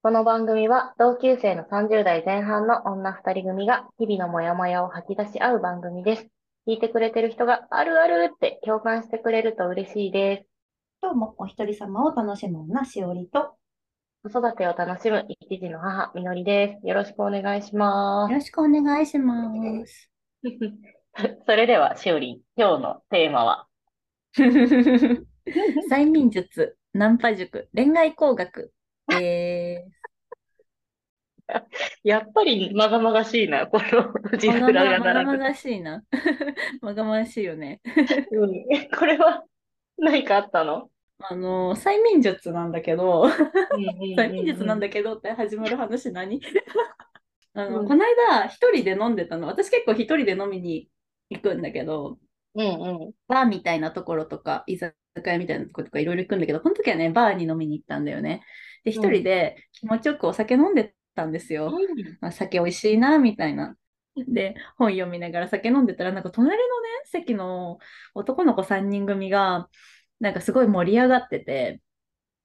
[0.00, 6.28] この番組は同級生の30代前半の女2人組が日々のモヤモヤを吐き出し合う番組です。
[6.68, 10.48] 聞いてくれてる人があるあるって共感してくれると嬉しいです。
[11.02, 13.56] 今日もお一人様を楽しむ女しおりと、よ
[14.22, 16.86] 子育てを楽しむ一児の母、みのりです。
[16.86, 19.52] よろしくお願いしまろしくお願いしま
[19.84, 19.92] す。
[19.92, 20.10] す。
[21.44, 23.66] それでは、しおりん、今日のテーマは？
[25.90, 28.72] 催眠術、ナンパ塾、恋愛工学
[29.08, 29.86] で
[32.04, 34.60] やっぱりまがまがしいな、この字す。
[34.60, 35.38] ま面がま、まがが並ぶ。
[35.38, 36.04] まがしいな。
[36.80, 37.80] まがまがしいよね。
[38.30, 38.52] うん
[38.98, 39.44] これは
[39.96, 40.90] 何かあったの？
[41.20, 43.30] あの、催眠術なんだけど、うん
[44.18, 46.40] 催眠術なんだけどって始まる話何？
[47.54, 49.46] あの、うんこの間一人で飲んでたの。
[49.48, 50.88] 私結構一人で飲みに
[51.30, 52.18] 行くんだけど、
[52.54, 53.12] うんうん。
[53.26, 54.94] バーみたいなところとか、居酒
[55.24, 58.42] 屋みたいなところとかいろいろ行くんだけど、この時はね、バーに飲みに行ったんだよね。
[58.84, 61.80] で、一人で気持ちよくお酒飲んでたんですよ。
[62.20, 63.76] まあ、酒美味しいな、みたいな。
[64.16, 67.78] で、本読みながら酒飲んでたら、なんか隣のね、席の
[68.14, 69.68] 男の子3人組が、
[70.20, 71.80] なんかすごい盛り上がってて、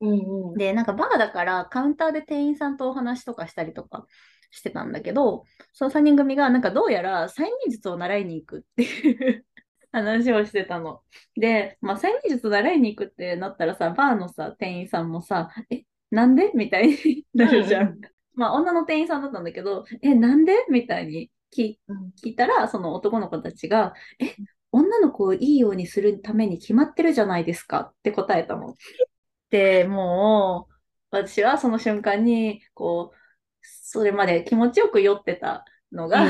[0.01, 0.57] うんうん。
[0.57, 4.05] で、なんかバーだからカウンターで店員さんとお話とかしたりとか
[4.51, 9.45] してたんだけど、その3人組がなんかどうやら催眠術を習いに行くっていう
[9.91, 11.01] 話をしてたの。
[11.35, 15.83] で、まあ催眠術習いに行くってなったらさ、バーのさ、店員さんもさ、え、
[16.13, 16.51] なんで？
[16.53, 17.87] みたいになるじゃうん。
[17.87, 18.01] ん。
[18.35, 20.53] まあ女の店員さんだったんだけど、え、なんで？
[20.69, 21.77] みたいに聞
[22.23, 24.35] いたら、その男の子たちが、え、
[24.71, 27.79] 女の子をいいようにするために決まってるじゃないですか？
[27.79, 28.75] って答えたの。
[29.49, 30.73] で、もう、
[31.11, 33.17] 私はその瞬間に、こう、
[33.61, 36.23] それまで気持ちよく酔ってたのが、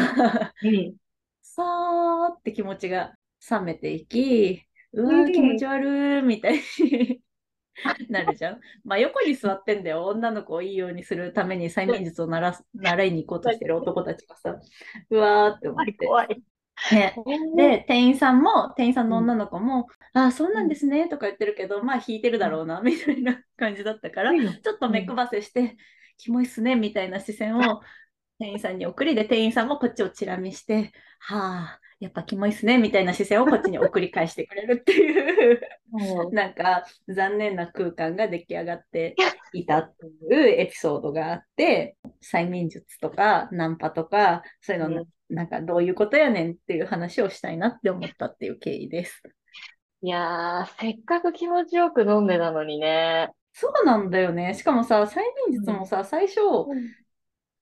[0.61, 0.95] うん。
[1.41, 3.15] さーって気持ちが
[3.49, 7.22] 冷めていき、うわ気持ち悪いみたいに
[8.09, 8.59] なるじゃん。
[8.83, 10.05] まあ横に座ってんだよ。
[10.05, 14.59] 女の子をいいようにするために催眠術を習す 習いに行こうとしてる男たちがさ、
[15.09, 15.93] うわーって思って。
[16.05, 16.43] 怖い。
[16.91, 17.15] ね、
[17.55, 25.77] で、で、店員さんも、店員さんの女の子も、あ、そうなんですね、とか言ってるけど、まあ、引いてるだろうな、みたいな感じだったから、ちょっと目配せして、
[26.17, 27.81] キモいっすね、みたいな視線を
[28.43, 35.61] 店員さんに送りで、店員さんもこっちをチラ見して、はあ、やっぱキモいっすね、みたいな視線をこっちに送り返してくれるっていう、
[36.33, 39.15] なんか残念な空間が出来上がって
[39.53, 49.23] いたっていうエピソードがあって、催眠術とかナンパとか、そういうのな、うんなんかどういうことやねんっていう話をしたいなって思ったっていう経緯です。
[50.01, 53.29] いやー、せっかく気持ちよく飲んでたのにね。
[53.53, 54.53] そうなんだよね。
[54.53, 56.39] しかもさ、催眠術もさ、最初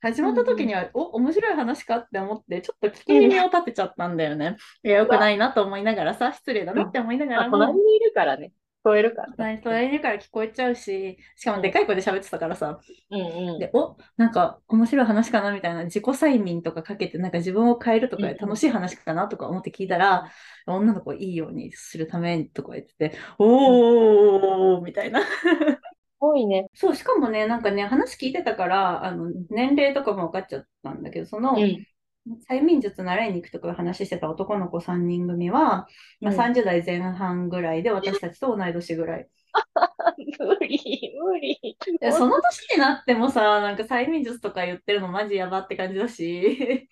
[0.01, 4.57] 始まった時には、お、面白い話かって思って、ちょっと聞き耳を立てちゃったんだよね。
[4.83, 8.51] いや、よくないなと思いながらさ、失礼だなって思いながあ、らも、隣にいるからね。
[8.83, 9.27] 聞こえるから。
[9.37, 12.79] 隣隣にいるから聞こえちゃうし、しかもでかい声で喋ってたからさ、
[13.11, 13.59] うんうん。
[13.59, 20.31] で、お、なんか面白い話かなみたいな、自己催眠とかかけて、なんか自分を変えるとかうんうん楽しい話かなとか思って聞いたら、
[20.65, 25.21] 女の子をいいようにするためにとか言ってて、おーみたいな。
[26.21, 26.67] 多いね。
[26.73, 31.85] そう、しかもね、なんかね、話聞いてたから、あの、年齢とかも分かっちゃったんだけど、その、うん。
[32.47, 35.87] 催眠術習いに行くとか話してた男の子3人組は、
[36.21, 39.27] まあ、うん30代前半ぐらいで、私たちと同い年ぐらい。
[40.39, 41.77] 無理、無理。
[41.99, 46.87] でその年になってもさ、なんか催眠術とか言ってるのマジやばって感じだし。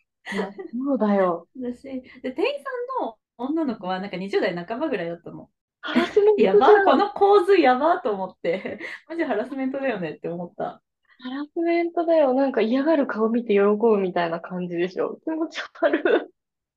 [0.71, 1.47] そうだよ。
[1.57, 1.83] だし、
[2.21, 2.69] で、店員さ
[3.03, 5.49] んの女の子はなんか20代半ばぐらいだったの。
[5.81, 10.81] ハラスメントやば、この構図やばと思って、マジハラスメントだよねって思った。
[11.19, 12.33] ハラスメントだよ。
[12.33, 15.17] なんか嫌がる顔見て喜ぶみたいな感じでしょ。
[15.23, 16.29] 気持ち悪い。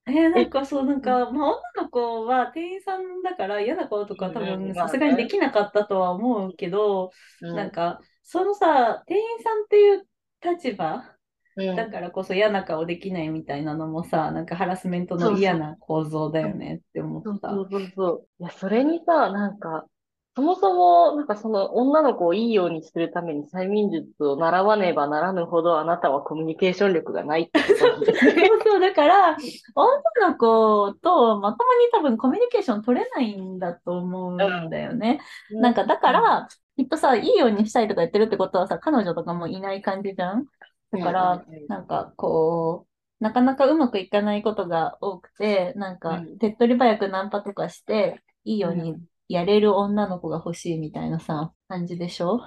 [0.06, 7.10] えーなんかそう、なんか、まあ、女の子は店員さんだから嫌なこととか多うん分さすがにできなかったとは思うけど、
[7.40, 10.08] うんなんか、そのさ、店員さんっていう
[10.42, 11.11] 立場
[11.56, 17.50] うんだからこそ嫌な顔できないみたいなのもさ、なんかハラスメントの嫌な構造だよねって思った。
[17.50, 18.28] そうそうそう。
[18.38, 19.86] いや、それにさ、なんか、
[20.34, 28.46] そもそも、なんかその女の子をいいようにするために催眠術を習わねばならぬほどあなたはコミュニケーション力がないってことなんですね。
[28.48, 29.36] そ うそう、だから、
[29.74, 35.20] 女の子とまともに多分コミュニケーション取れないんだと思うんだよね。
[35.50, 40.46] なんか、だか、ら、きっとさ、いいようにしたいとか言ってるってことはさ、彼女とかもいない感じじゃん？
[40.92, 42.86] だから、なんかこ
[43.20, 46.38] う、なかなかうまくいかないことが多くて、なんかうん。
[46.38, 48.96] 手っ取り早くナンパとかして、いいように
[49.28, 52.40] やれる女の子が欲しいみたいなさ、感じでしょ？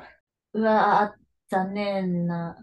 [0.54, 1.20] うわー、
[1.50, 2.56] 残念な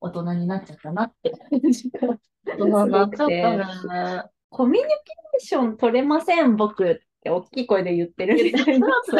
[0.00, 1.30] 大人になっちゃったなって。
[1.30, 2.08] 感じが
[2.46, 3.28] 大人になっちゃっ
[3.66, 4.22] たすごくてね。
[4.48, 9.18] コミュニケーション取れません、僕って大きい声で言ってるみたいなさ。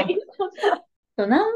[1.18, 1.54] そう ナン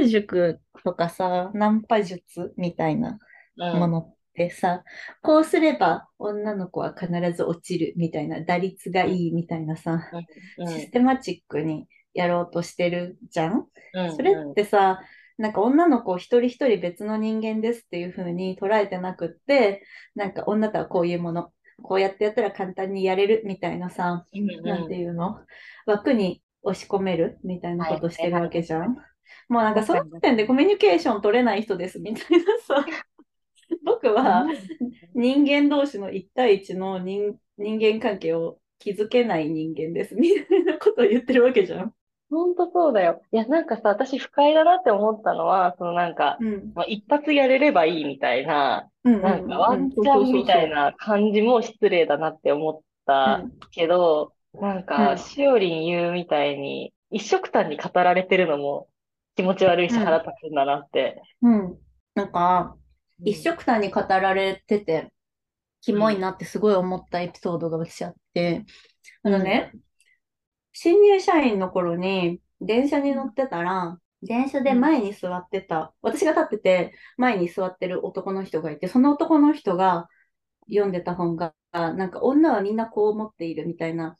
[0.00, 3.18] パ塾とかさ、ナンパ術みたいな
[3.56, 4.82] ものってさ、
[5.22, 10.10] こうすれば女の子は必ず落ちるみたいな、打率がいいみたいなさ、
[10.58, 10.68] うん。
[10.68, 13.66] システマチックにやろうとしてるじゃん？
[13.94, 14.16] うん。
[14.16, 15.00] それってさ、
[15.38, 19.82] なんか女の子一人一人別の人間ですっていう風に捉えてなくって、
[20.14, 21.50] なんか女とはこういうもの、
[21.82, 24.64] こうやってやったら簡単にやれるみたいなさ、うんうん。
[24.64, 25.40] なんていうの？
[25.86, 28.96] 枠に押し込めるみたいなことしてるわけじゃん？
[29.48, 32.86] もうなんかその時点でコミュニケーション取れない人ですみたいなさ、
[33.84, 34.46] 僕は
[35.14, 41.94] 人間同士の1対1の人人間関係を築けない人間ですみたいなことを言ってるわけじゃん。
[42.30, 43.22] ほんとそうだよ。
[43.32, 46.74] いや、なんかさ、私不快だなって思ったのは、そのなんか、うん。
[46.74, 58.88] まあ、一発やれればいいみたいな、うんうんなんかワンチャンみたいな感じも失礼だなって思ったけど、なんうか、んしおりん言うみたいに、一色単に語られてるのも
[59.36, 61.22] 気持ち悪いしうん腹立つんだなって。
[61.42, 61.78] うん。
[62.14, 62.76] なんか、
[63.24, 65.12] 一色単に語られてて、
[65.80, 68.64] キモいなってすごい思ったエピソードが私あって、
[69.22, 69.72] あのね、
[70.72, 80.08] 新入社員の頃に電車に乗ってたら、電車で前に座ってた、私が立ってて前に座ってる男の人がいて、その男の人が
[80.68, 84.16] 読んでた本が、なんか女はみんなこう思っているみたいな、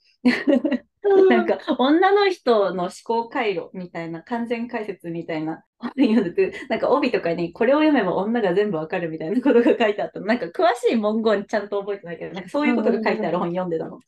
[1.03, 10.27] なんか女の人の思考回路みたいな完全解説みたいな本読んでて、なんか帯とかにこれを読めば女が全部わかるみたいなことが書いてあったの。
[10.27, 13.99] なんか詳しい文言ちゃんと覚えてないけど、なんかそういうことが書いてある本読んでたの。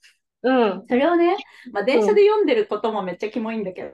[0.45, 0.87] うん。
[0.87, 1.37] それをね、
[1.73, 3.91] まあ、電車で読んでることもめっちゃキモいんだけど、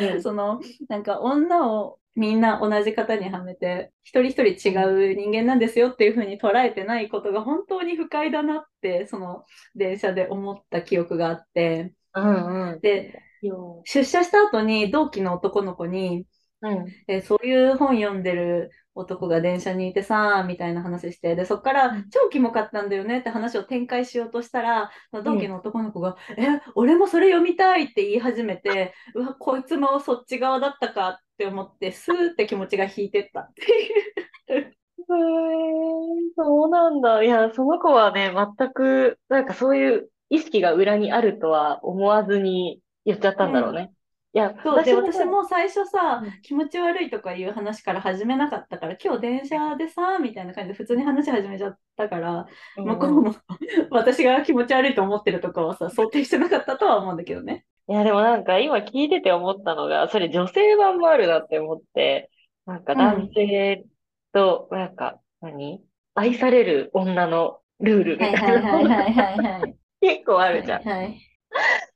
[0.00, 9.44] うんその、なんか女をみんな同じ型にはめて、一人一人違う人間なんですよっていう風に捉えてないことが本当に不快だなって、その
[9.74, 12.80] 電車で思った記憶があって、うんうん。
[12.80, 16.26] で、よ出社した後に同期の男の子に、
[16.62, 16.86] うん。
[17.06, 24.90] えそういう本読んでる男が電車にいてさ、みたいな話して、で、そっからうん超キモかったんだよねって話を展開しようとしたら、
[25.24, 34.74] 同期の男の子が、え、俺もそれ読みたいって言い始めて、 うわ、こいつもそっち側だったかって思って、スーって気持ちが引いてったっていう。
[34.98, 37.22] へーそうなんだ。
[37.22, 43.93] いや、その子はね、全く、なんかそういう意識が裏にあるとは思わずに言っちゃったんだろうね。
[44.34, 52.46] いや、そうで、私私も最初さうん、気持ち悪いとかいう話から始めなかったから、今日電車でさ、みたいな感じで普通に話し始めちゃったから、
[52.76, 53.34] うん向こうも
[53.90, 57.64] 私が気持ち悪いと思ってるとかはさ、想定してなかったとは思うんだけどね。
[57.88, 62.28] いや、でもなんか今聞いてて思ったのが、それ女性版もあるなって思って、
[62.66, 63.84] なんか男性
[64.32, 65.80] と、なんか、何？
[66.16, 69.62] 愛される女のルールみはいたいな。
[70.00, 70.82] 結構あるじゃん。
[70.82, 71.20] はいはい。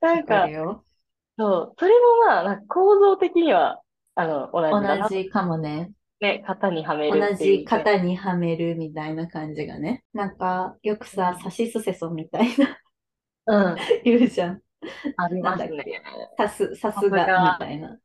[0.01, 0.88] わなんか。
[1.39, 3.81] そう、それもまあ、なんか構造的には、
[4.15, 5.09] あの、同じだな。
[5.09, 5.93] 同じかもね。
[6.21, 10.03] ね、型にはめる同っていうじ型にはめるみたいな感じがね。
[10.13, 12.77] なんか、よくさ、さしすせそみたいな
[13.47, 14.61] うん、言うじゃん。
[15.17, 16.03] ありますなんだっね。
[16.37, 17.97] さす、さすががみたいな。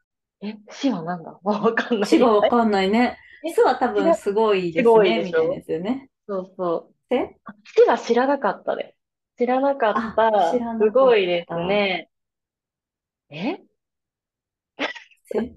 [0.41, 1.31] え、死は何だ？
[1.31, 2.09] もうわかんない。
[2.09, 3.17] 死がわかんないね。
[3.45, 5.43] えすは多分すごいですすごいね、でしょ？
[5.43, 6.09] みたいなやつよね。
[6.27, 6.93] そうそう。
[7.09, 8.95] せあ死は知らなかったで
[9.35, 9.39] す。
[9.39, 10.27] 知らなかった。
[10.27, 12.09] あ知らなかったすごいですね。
[13.29, 13.57] え？
[15.25, 15.53] せ？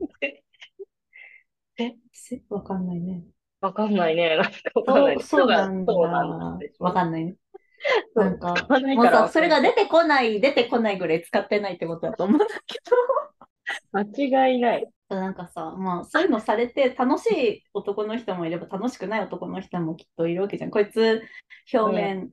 [1.78, 1.94] え？
[2.12, 2.42] せ？
[2.48, 3.24] わかんないね。
[3.60, 4.36] わかんないね。
[4.36, 5.20] なんかわかんない。
[5.20, 5.92] そう、そうなんだ。
[5.92, 7.36] そうなんですわかんないね。
[8.14, 12.80] なんか使わないもうからさ、それが出てこない、出てこないぐらい使ってないってことだと思うんだけ
[13.92, 14.86] 間違いない。
[15.08, 20.70] ど、なんかさ、まあ、そういうのされて楽しい男の人もいれば楽しくない男の人もきっといるわけじゃん。
[20.70, 21.22] こいつ、
[21.72, 22.30] 表面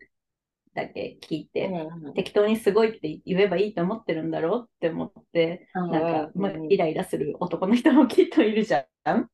[0.74, 9.30] だけ聞いて、うん適当にすごいって言えばいいと思ってるんだろうって思って、うんなんか、うんまあイライラする男の人もきっといるじゃん。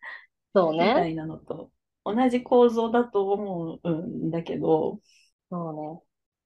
[0.53, 0.87] そうね。
[0.87, 1.71] みたいなのと
[2.05, 4.99] 同じ構造だと思うんだけど、
[5.49, 6.01] そうね。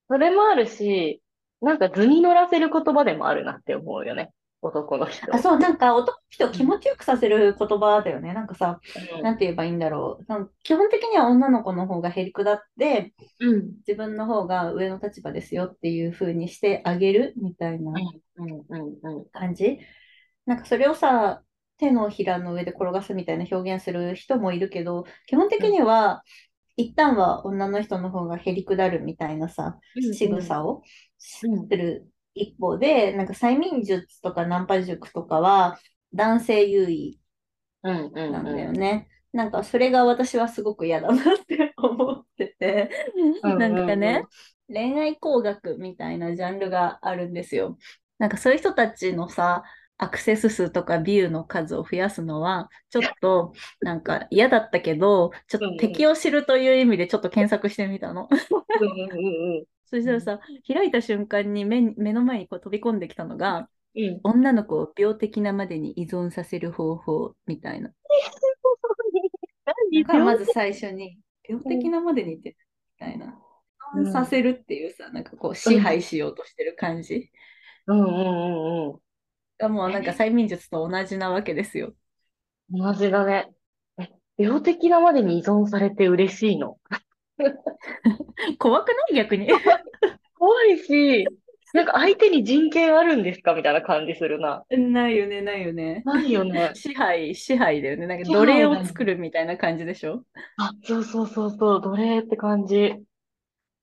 [0.09, 1.21] それもあるし、
[1.62, 4.33] なんか図に乗らせる言葉でもあるなって思うよね。
[4.63, 5.34] 男の人。
[5.34, 8.34] あ、そう、なんか男の人を気持ちよくさせる言葉だよね。
[8.34, 8.79] なんかさ、
[9.15, 10.51] うんなんて言えばいいんだろう。
[10.63, 13.72] 基本的には女の子の方がへりくだって、うん。
[13.88, 17.93] 自分の方が上の立場ですよっていう風にしてあげるみたいな。
[19.32, 19.79] 感じ。
[20.46, 21.43] なんかそれをさ、
[21.77, 26.24] 手のひらの上で転がすみたいな表現する人もいるけど、基本的には、
[26.75, 29.77] 一旦は女の人の方がへりくだるみたいなさ、
[30.13, 30.82] 仕草を
[31.17, 35.80] すうんる一方で、なんか催眠術とかナンパ塾とかは
[36.13, 37.20] 男性優位
[37.84, 38.12] うん。
[38.13, 38.32] うん。
[38.32, 39.08] なんだよね。
[39.32, 42.90] なんかそれが私はすごく嫌だなって思ってて、
[43.44, 44.24] うんなんかね、
[44.68, 47.78] 恋愛工学みたいなジャンルがあるんですよ。
[48.20, 49.63] なんかそういう人たちのさ、
[49.98, 58.30] アクセス数とかビューの数を増やすのは、ちょっとなんか嫌だったけど、ちょっと敵を知るという意味でちょっと検索してみたの。
[59.93, 64.19] そしたらさ、開いた瞬間に目に目の前にこう飛び込んできたのが、うん。
[64.23, 67.91] 女の子を病的なまでに依存させる方法みたいな。
[70.17, 72.57] まず最初に、病的なまでにって、
[73.00, 73.39] みたいな。
[74.12, 77.29] させるっていうさ、なんかこう支配しようとしてる感じ
[77.85, 79.00] うんうんうんうん。
[79.59, 81.93] がもうなんか催眠術と同じなわけですよ。
[82.71, 83.53] 同じだね。
[84.00, 86.79] え、病的なまでに依存されて嬉しいの？
[88.60, 89.16] 怖くない？
[89.16, 89.48] 逆に。
[90.38, 91.25] 怖いし、
[91.74, 93.54] なんか相手に人権あるんですか？
[93.56, 94.63] みたいな感じするな。
[94.70, 96.02] ないよね、ないよね。
[96.06, 96.72] ないよね。
[96.75, 98.08] 支配、支配だよね。
[98.08, 100.24] なんか奴隷を作るみたいな感じでしょ？
[100.58, 102.96] あ、そうそうそうそう、奴隷って感じ。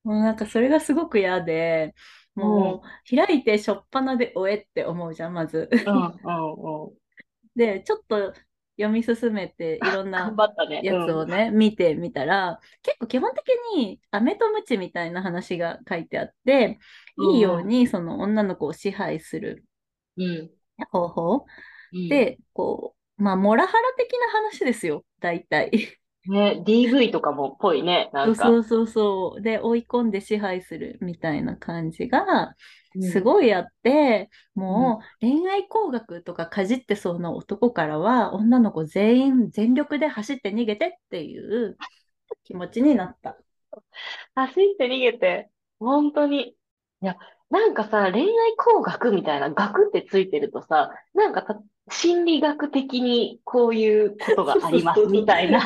[0.04, 1.95] もうなんかそれがすごく嫌で、
[2.35, 5.69] もう開いてしょっぱなでおえって思うじゃん、まず。
[5.73, 6.90] うんうんうん。
[7.57, 8.33] で、ちょっと
[8.80, 10.34] 読み進めていろんな。
[10.82, 13.44] やつをね、見てみたら、結構基本的
[13.76, 16.78] に飴とムチみたいな話が書いてあって、
[17.16, 19.64] うんいいようにその女の子を支配する
[20.16, 20.50] うん。
[20.90, 21.44] 方法
[21.92, 22.08] うん。
[22.08, 25.70] で、こう、まあ、モラハラ的な話ですよ、大体。
[26.26, 28.08] ね、DV とかもっぽいね。
[28.14, 28.46] なんか。
[28.46, 29.42] そうそうそう。
[29.42, 32.54] で、追い込んで支配するみたいな感じが、うん
[33.00, 41.76] すごいあって、もう恋愛工学とかかじってそうな男からは、女の子全員全力で走って逃げてっていう
[42.44, 43.37] 気持ちになった。
[44.35, 46.56] 走って逃げて、本当に。
[47.02, 47.16] いや、
[47.50, 55.61] なんかさ、恋愛工学みたいな学ってついてるとさ、なんかた心理学的にこういうことがありますみたいな。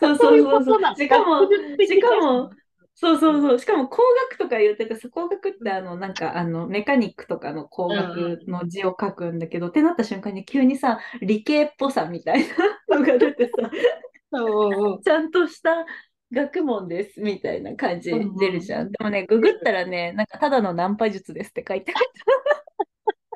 [0.00, 0.96] そうそうそう。
[0.96, 2.50] しかも、しかも、
[2.94, 3.58] そうそうそう。
[3.58, 12.46] しかも工学とか言っててさ、工学ってあの、なんかあの、メカニックとかの工学の字を書くんだけど、ってなった瞬間に急にさ、理系っぽさみたい
[12.88, 13.70] なのが出てさ、
[15.02, 15.84] ちゃんとした
[16.32, 18.90] 学問ですみたいな感じ出るじゃん。
[18.92, 22.06] でもね、ググったらね、なんかただのナンパ術ですって書いてある。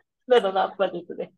[0.27, 1.33] なのな、パ術で。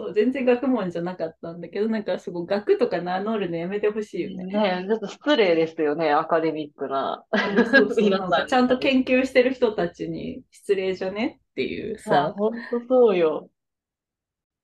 [0.00, 4.44] そう、全然学問じゃなかったんだけど、なんかすごい学とか名乗るのやめてほしいよね。
[4.44, 7.24] ねちょっと失礼ですよね、アカデミックな。
[7.70, 12.34] そうそうなんかちゃんと研究してる人たちに失礼じゃねっていうさ、さ。
[12.36, 13.48] ほんとそうよ。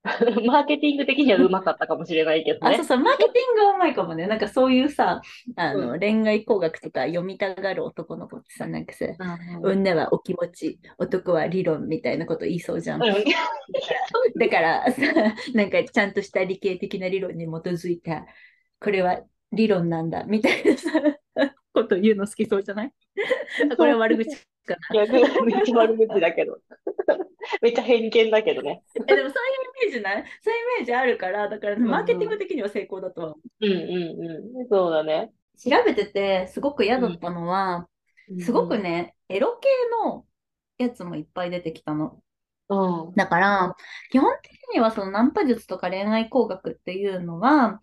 [0.47, 2.85] マーケティング的にはうまかったかもしれないけどあ、ねそう。
[2.85, 4.27] そう、マーケティングはうまいかもね。
[4.27, 5.21] なんかそういうさ、
[5.57, 13.03] あうの、恋愛工学とか読みたがる男の子ってさ、なんかさ、うん女はお気持ち、男は理論みたいなこと言いそうじゃん。
[13.03, 13.15] うん
[14.39, 15.01] だからさ、
[15.55, 18.27] なんかちゃんとした理系的な理論に基づいた、
[18.81, 19.23] これは
[19.53, 20.91] 理論なんだ、みたいなさ、
[21.87, 22.93] こと言うの好きそうじゃない？
[23.77, 25.05] これは悪口かな。
[25.05, 26.59] いや、めっちゃ悪口だけど。
[27.63, 28.83] めっちゃ偏見だけどね。
[29.07, 30.25] えでもそういうイメージない？
[30.43, 34.69] そういうイメージあるから、だから、マーケティング的には成功だとは思うんうんうん。
[34.69, 35.33] そうだね。
[35.55, 35.71] う。
[35.71, 37.89] 調べてて、すごく嫌だったのは、
[38.41, 39.69] すごくね、エロ系
[40.05, 40.27] の
[40.79, 42.21] やつもいっぱい出てきたの。
[42.69, 43.15] うん。
[43.15, 43.77] だから、
[44.11, 47.81] 基本的にはそのナンパ術とか恋愛工学っていうのは、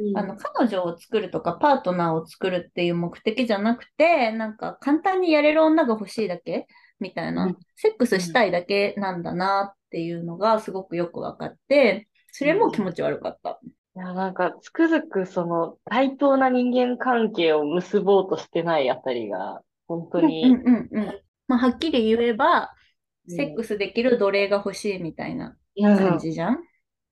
[0.00, 0.18] うん。
[0.18, 6.66] あの、彼女を作るとかパートナーを作るっていう目的じゃなくて、なんか簡単にやれる女が欲しいだけ
[6.98, 13.58] みたいな、うんセックスしたいだけなんだなっていうのがすごくよく分かって、それも気持ち悪かった。
[13.96, 21.20] いや、なんか、つくづくその、対等な人間関係を結ぼうとしてないあたりが、本当うんに、うんうんうん。
[21.48, 22.80] まあ、はっきり言えば、うん
[23.28, 26.54] セックスできる奴隷が欲しいみたいなうん感じじゃん？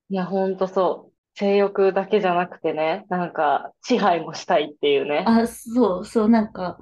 [0.08, 1.07] いや、ほんとそう。
[1.38, 5.22] 性欲だけじゃなくてね、なんか、支配もしたいっていうね。
[5.24, 6.78] あ、そうそう、なんか、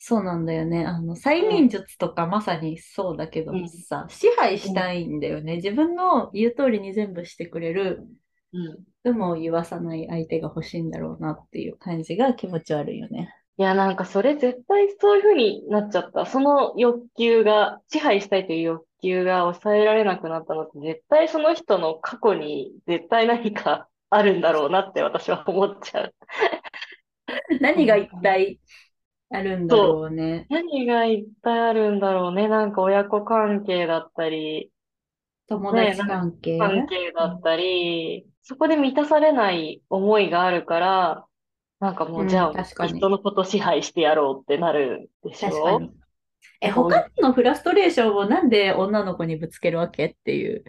[0.00, 0.84] そうなんだよね。
[0.84, 5.56] あの、催眠術とかまさにそうだけどうんさ、支配したいんだよね。
[5.56, 8.04] 自分の言う通りに全部してくれる、
[8.52, 8.78] うん。
[9.04, 13.32] でも言わさない相手が欲しいんだろうなっていう感じが気持ち悪いよね。
[13.58, 16.26] いや、なんかそれ絶対そういう風になっちゃった。
[16.26, 26.14] その欲求が、支配したいという欲求が抑えられなくなったのって、絶対その人の過去に絶対何かあるんだろうなって私は思っちゃう。
[27.60, 28.60] 何が一体
[29.30, 30.46] あるんだろうね。
[30.48, 32.48] 何がいっぱいあるんだろうね。
[32.48, 34.72] なんか親子関係だったり、
[35.46, 36.58] 友達関係？
[36.58, 41.26] 関係だったり、そこで満たされない思いがあるから、
[41.78, 45.50] なんかもううんじゃあ、確かに人のこと支配してやろうってなるでしょ？
[45.50, 45.90] 確かに。
[46.60, 50.64] え、他のフラストレーションをなんで女の子にぶつけるわけっていう。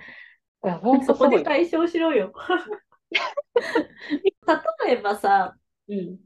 [0.64, 1.38] いや、ほんそとそうよ。
[1.38, 2.34] こで解消しろよ。
[4.86, 5.56] 例えばさ、
[5.88, 6.20] うん。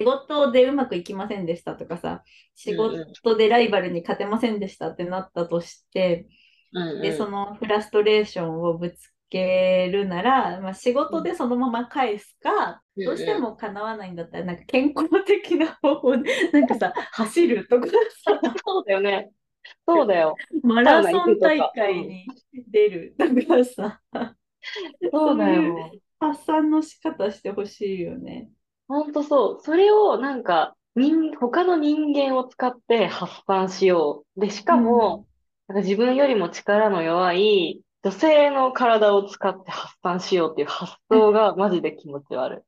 [0.00, 2.22] 仕事でうまくいきませんでしたとかさ、
[2.54, 6.26] 仕事でライバルに勝てませんでしたってなったとして、
[6.72, 16.22] うんうんで、そのフラストレーションをぶつけるなら、まあ、仕事でそのまま返すか、うんどうしても叶わないんだったら、なんか健康的な方法で、
[16.52, 17.94] なんかさ、走るとかさ、
[18.62, 19.30] そうだよね。
[19.86, 20.36] そうだよ。
[20.62, 22.26] マラソン大会に
[22.68, 24.00] 出るとかさ、
[25.10, 25.92] そうだよ。
[26.20, 28.50] 発散の仕方してほしいよね。
[28.88, 29.60] ほんとそう。
[29.62, 34.40] それをなんか、人、他の人間を使って発散しよう。
[34.40, 35.26] で、しかも、
[35.68, 42.62] なんか自分よりも力の弱い女性の体を使って発散しようっていう発想が マジで気持ち悪い。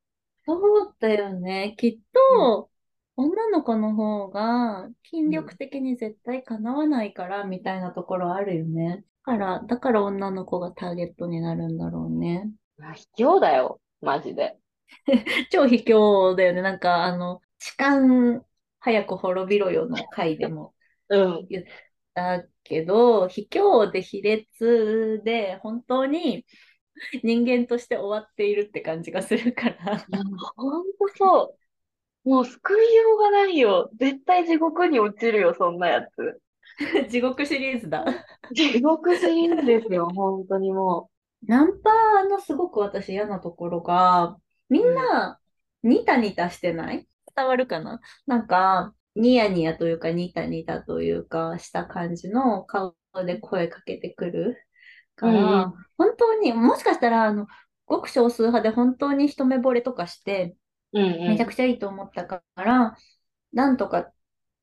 [0.44, 1.74] そうだよね。
[1.78, 2.70] きっと、
[3.16, 9.04] 女の子の方が筋力的に絶対かなわないからみたいなところあるよね。
[9.26, 12.50] だから、だから女の子がターゲットになるんだろうね。
[12.76, 13.80] まあ、卑怯だよ。
[14.00, 14.56] マジで。
[15.50, 16.62] 超卑怯だよね。
[16.62, 18.44] なんか、あの、痴漢
[18.80, 20.74] 早く滅びろよの回でも
[21.08, 21.48] うん。
[22.14, 26.44] だけど、卑怯で卑劣で、本当に
[27.22, 29.74] 人間として終わっているって感じがするから。
[29.74, 29.76] い
[30.10, 30.22] や、
[30.56, 31.56] ほんとそ
[32.24, 32.28] う。
[32.28, 33.90] もう救いようがないよ。
[33.98, 36.40] 絶対地獄に落ちるよ、そんなやつ。
[37.10, 38.04] 地獄シリーズだ。
[38.52, 41.10] 地獄シリーズですよ、本当にも
[41.46, 44.36] ナンパのすごく私嫌なところが、
[44.68, 45.38] みんな
[45.82, 47.06] ニタニタしてない？
[47.34, 48.00] 伝わるかな？
[48.26, 52.94] なんか、ニヤニヤというか、ニタニタというか、した感じの顔
[53.26, 54.56] で声かけてくる
[55.16, 57.46] から、うんうん本当に、もしかしたら、あの、
[57.86, 60.56] ごく少数派で本当に一目惚れとかして、
[60.92, 61.00] う。
[61.00, 61.28] うんうん。
[61.28, 62.96] めちゃくちゃいいと思ったから、
[63.52, 64.10] なんとか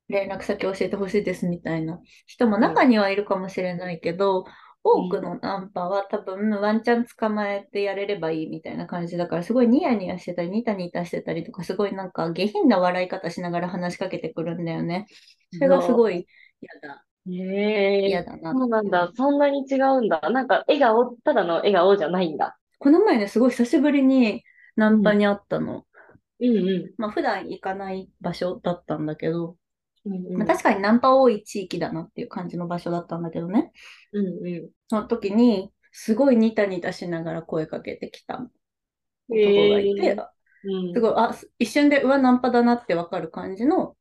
[0.08, 4.44] 連絡先教えてほしいですみたいな人も中にはいるかもしれないけど、
[4.82, 15.06] 多くのナンパは多分ワンチャン捕まえてやれればいいみたいな感じだから、すごいニヤニヤしてたり、ニタニタしてたりとか、すごいなんか下品な笑い方しながら話しかけてくるんだよね。
[15.52, 16.26] それがすごい
[16.60, 17.04] 嫌だ。
[17.28, 18.52] へえ嫌だな。
[18.52, 19.10] そうなんだ。
[19.14, 20.20] そんなに違うんだ。
[20.30, 22.58] なんか、笑顔、ただの笑顔じゃないんだ。
[22.78, 24.42] この前ね、すごい久しぶりに
[24.76, 25.84] ナンパに会ったの。
[26.40, 29.56] うんうまあ普段行かない場所だったんだけど、
[30.08, 30.12] ん。
[30.12, 33.72] うんまあ、確かにナンパ多い地域だなっていう感じの場所だったんだけどね。
[34.12, 38.50] うんうその時に、すごいニタニタしながら声かけてきたん。
[39.28, 40.16] 男がいて、へえ
[40.64, 40.94] うん。
[40.94, 43.96] すごい、あ、一瞬で、うわ、ナンパだなってわかる感じの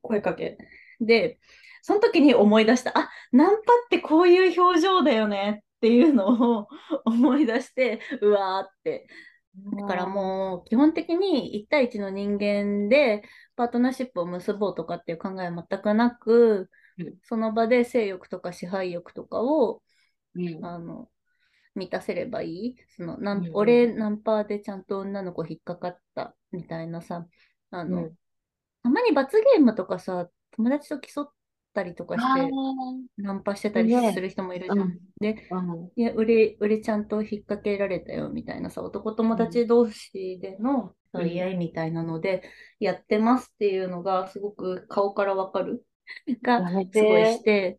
[0.00, 0.58] 声かけ。
[1.00, 1.38] で、
[1.82, 6.68] その時に思い出した、あ、ナンパってこういう表情だよねっていうのを
[7.04, 9.06] 思い出して、うわーって。
[9.54, 13.22] だからもう、基本的に1対1の人間で
[13.54, 19.82] パートナーシップを結ぼうとかっていう考えは全くなくうん、その場で性欲とか支配欲とかを
[20.34, 20.64] うん。
[20.64, 21.10] あの、
[21.74, 22.76] 満たせればいい。
[22.96, 27.26] その、なんうんうん俺、ナンパーでちゃんと女の子引っかかったみたいなさ、
[27.70, 28.16] あの、うん
[28.82, 31.32] たまに罰ゲームとかさ、友達と競っ
[31.72, 34.78] たりとかあして、ーナンパしてたりねする人もいるじゃん。
[34.80, 35.92] うんで、うん。
[35.96, 42.42] いや、俺、俺ちゃんと引っ掛けられたよみたいなさ、男友達同士でのうん取り合いみたいなので、
[42.80, 45.86] やってますっていうのが、すごく顔からわかる。
[46.42, 46.60] が
[46.92, 47.78] すごいてして、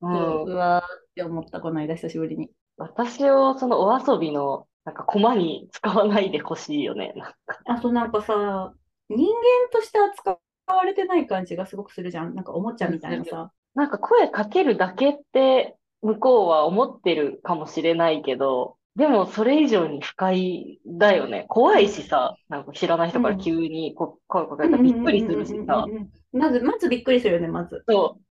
[0.00, 0.06] う。
[0.06, 2.50] んうわーって思った、この間、久しぶりに。
[2.76, 7.12] 私をそのお遊びの、なんか、駒に使わないでほしいよね。
[7.16, 8.74] なんかあとなんかさ、
[9.08, 12.34] 人間として扱われてない感じがすごくするじゃん。
[12.34, 13.52] なんかおもちゃみたいなさ。
[13.74, 21.46] なんか声かけるだけって向こうは思ってるかもしれないけど、でもそれ以上に不快だよね。
[21.48, 25.90] 怖いしさ、なんか知らない人から急にこ声かけたらびっくりするしさうん。
[25.90, 27.84] うんうんうんうんまず、まずびっくりするよね、まず。
[27.88, 28.22] そう。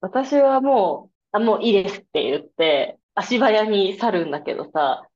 [0.00, 5.08] 私はもう、あ、もういいですって言って、足早に去るんだけどさ、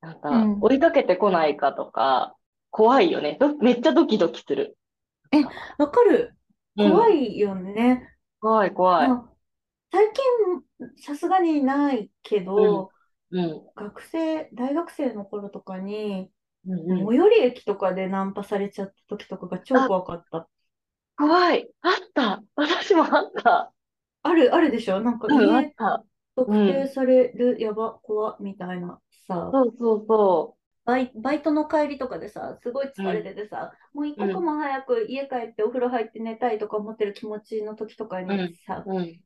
[0.00, 2.36] なんかうん追いかけてこないかとか、
[2.70, 3.36] 怖いよね。
[3.40, 4.76] どめっちゃドキドキする。
[5.78, 6.34] わかる。
[6.76, 7.34] 怖い。
[7.36, 8.08] いよね。
[8.40, 9.08] 怖い、怖い。
[9.08, 9.28] まあ
[9.94, 10.10] 最
[10.78, 12.90] 近、さすがにないけど、
[13.30, 13.60] うん。
[13.76, 16.30] 学生、大学生の頃とかに、
[16.66, 20.48] うんうん最寄り駅とかでナンパされちゃった時とかが超怖かった。
[21.16, 21.68] 怖い。
[21.82, 22.42] あった。
[22.54, 23.72] 私もあった。
[24.22, 25.00] ある、あるでしょ？
[25.00, 26.04] なんかうん、あっ家た。
[26.36, 29.50] 特定される、やば、怖、みたいなさ。
[29.52, 38.94] そうそうそバイ、バイトの帰りとかでさ、すごい疲れててさ、もう一刻も早く家帰ってお風呂入って寝たいとか思ってる気持ちの時とかにさ、う。
[38.94, 39.20] うん。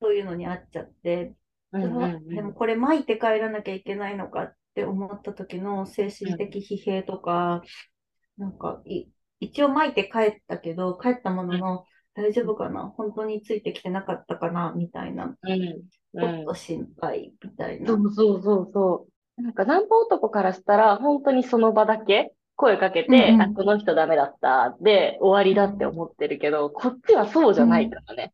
[0.00, 1.34] そういうのにあっちゃって、
[1.72, 7.62] うんでもこれ巻いて帰らなきゃいけないのかって思った時の精神的疲弊とか、
[8.38, 9.06] なんかい、
[9.40, 12.92] 一応巻いて帰ったけど、帰ったものの、大丈夫かな？
[12.96, 14.72] 本当についてきてなかったかな？
[14.76, 15.58] みたいな、うん。
[15.60, 17.88] ちうんょっと心配みたいな。
[17.88, 19.13] そうそうそうそう。
[19.36, 28.32] なんかナンパ男からしたら、本当にその場だけ声かけて、うんうんあ、この人ダメだったで終わりだって思ってるけど、こっちはそうじゃないからね。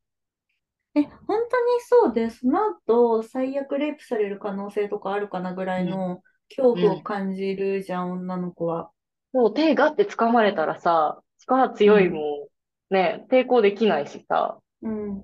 [0.94, 2.40] え、本当にそうです。
[2.40, 8.90] その後、最悪レイプされる可能性とかあるかなぐらいの恐怖を感じるじゃん、女の子は。
[9.32, 12.48] もう手がって掴まれたらさ、力強いも
[12.90, 14.58] ん、ね、抵抗できないしさ。
[14.82, 15.22] うん。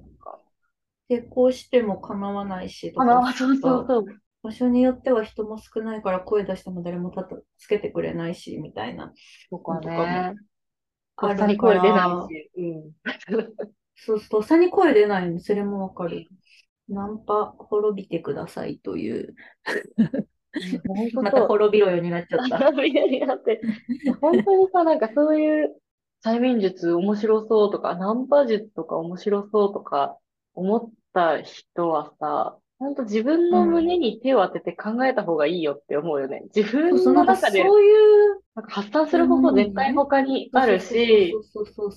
[1.10, 4.04] 抵抗しても構わないしとあ、か、まあ、そうそうそう。
[4.46, 9.12] 場所によっては人も少ないから声出しても誰もたとつけてくれないし、みたいな。
[9.50, 10.34] とかね。
[11.16, 12.50] っさ声出ないし。
[12.56, 12.92] うん。
[13.96, 16.28] そうすると、さに声出ないの、それもわかる。
[16.88, 19.34] ナンパ滅びてくださいという、
[21.14, 21.46] また。
[21.48, 22.70] 滅びろよになっちゃった。
[22.70, 23.60] み たいになって。
[24.20, 25.76] 本当にさ、なんかそういう
[26.24, 30.16] 催眠術面白そうとか、ナンパ術とか面白そうとか
[30.54, 36.42] 思った人はさ、本当自分の胸に手を当てて考えた方がいいよって思うよね。
[36.54, 41.34] 自分の中でそういうなんか発散する方法絶対他にあるし、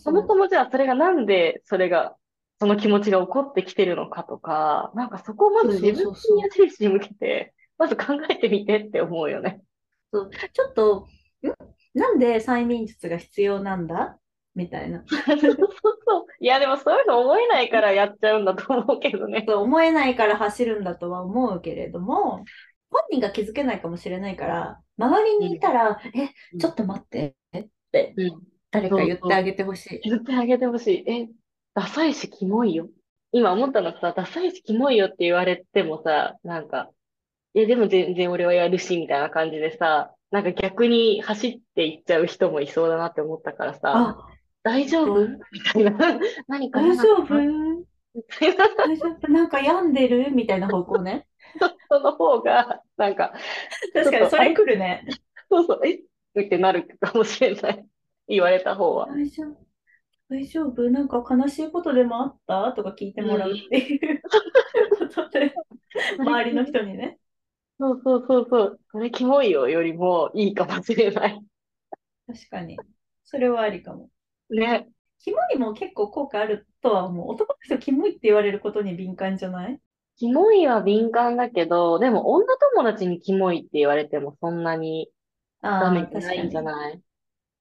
[0.01, 2.15] そもそもじゃあそれがなんでそれが、
[2.59, 9.61] その気持ちが起こってきてるのかとか、なんかそこをまず自分に矢印に向けて、まず考えてみてって思うよね。
[10.13, 11.07] そうちょっと、
[11.43, 11.53] ん？
[11.93, 14.17] なんで催眠術が必要なんだ？
[14.55, 15.03] みたいな。
[16.41, 19.43] いや、でもそういうの思えないからやっちゃうんだと思うけどね。
[19.47, 22.43] そう思えないから走るんだとは思うけれども、
[22.89, 28.41] 本人が気づけないかもしれないから、周りにいたら、え、ちょっと待ってってうん。
[28.71, 30.01] 誰か言ってあげてほしい。
[30.03, 31.11] 言ってあげてほしい。
[31.11, 31.29] え、
[31.73, 32.89] ダサいしキモいよ。
[33.31, 36.89] 今思ったのさ、ダサいしキモいよって言われてもさ、なんか、
[37.53, 44.27] いや、でも全然俺はやるし、みたいな感じでさ、なんか逆に走っていっちゃう人もいそうだなって思ったからさ、あ、
[44.63, 45.13] 大丈夫？
[45.15, 46.19] うんみたいな。
[46.47, 47.33] 何か大丈夫？
[47.33, 48.67] みたいな。
[48.75, 49.27] 大丈夫？
[49.31, 50.31] なんか病んでる？
[50.31, 51.27] みたいな方向ね。
[51.89, 53.33] その方が、なんか、
[53.93, 55.05] 確かにそれ来るね。
[55.49, 55.95] そうそう、え？
[56.41, 57.85] ってなるかもしれない。
[58.27, 59.07] 言われた方は。
[59.07, 59.57] 大丈夫？
[60.29, 60.89] 大丈夫？
[60.91, 62.71] なんか悲しいことでもあった？
[62.73, 64.21] とか聞いてもらうっていう
[64.99, 65.55] ことで、
[66.19, 67.17] 周りの人にね。
[67.79, 68.79] そうそうそうそう。
[68.91, 71.41] それキモいよよりもいいかもしれない。
[72.27, 72.77] 確かに。
[73.25, 74.09] それはありかも。
[74.49, 74.87] ね。
[75.19, 77.29] キモいも結構効果あるとは思う。
[77.31, 79.79] 男の人キモいって言われることに敏感じゃない？
[80.17, 85.09] キモいは敏感だけど、でも女友達にキモいって言われてもそんなに
[85.61, 86.37] ダああ、メじゃ確かに。
[86.37, 86.93] ないんじゃない？
[86.95, 86.99] っ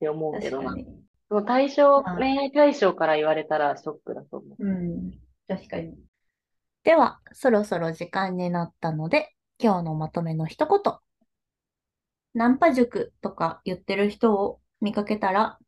[0.01, 0.75] て思うけどな。
[1.29, 4.65] その対象、まあ恋愛対象から言われたらショックだと思う。
[4.65, 5.11] うん、
[5.47, 5.95] 確かに。
[6.85, 10.95] では、そろそろ時間になったので、今日のまとめの一言。
[12.35, 15.59] ナンパ塾とか言ってる人を見かけたら、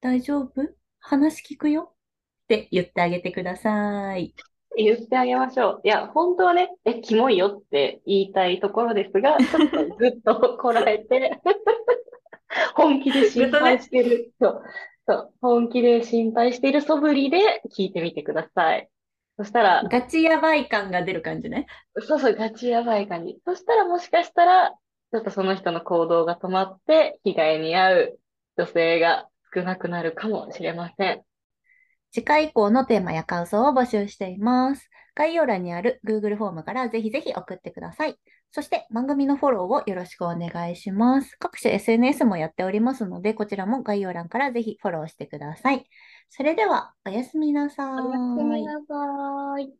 [0.00, 0.52] 大丈夫？
[1.00, 1.92] 話聞くよ？
[1.92, 4.34] って言ってあげてください。
[4.76, 5.80] 言ってあげましょう。
[5.84, 7.48] いや、本当はね、え、キモいよ？
[7.48, 11.40] って言いたいところですが、 ちょっとぐっとこらえて、
[12.74, 14.62] 本気で心配してる、そう、
[15.08, 18.88] そう、本気で心配している素振りで聞いてみてください。
[19.38, 21.66] そしたら、ガチやばい感が出る感じね。
[22.00, 23.38] そうそう、ガチやばい感じ。
[23.44, 24.70] そしたらもしかしたら、
[25.12, 28.18] ちょっとその人の行動が止まって、被害に遭う
[28.56, 31.22] 女性が少なくなるかもしれません。
[32.12, 34.90] 次回以降のテーマや感想を募集しています。
[35.14, 38.16] 概要欄にある Google フォームからぜひぜひ送ってください。
[38.52, 41.36] そして番組のフォローをよろしくお願いします。
[41.38, 45.86] 各種 SNS もやっておりますので、こちらも概要欄からぜひフォローしてください。
[46.30, 48.22] それでは、おやすみなさおやす。
[48.44, 49.74] みなさーい。